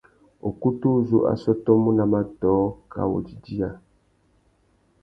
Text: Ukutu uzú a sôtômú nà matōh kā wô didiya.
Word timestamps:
Ukutu 0.49 0.85
uzú 0.99 1.19
a 1.31 1.33
sôtômú 1.41 1.89
nà 1.97 2.05
matōh 2.11 2.61
kā 2.91 3.01
wô 3.09 3.17
didiya. 3.25 3.69